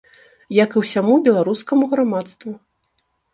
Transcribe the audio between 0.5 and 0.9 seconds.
Як і